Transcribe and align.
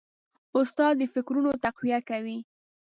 استاد 0.57 0.93
د 0.97 1.01
فکرونو 1.13 1.51
تقویه 1.63 1.99
کوي. 2.09 2.37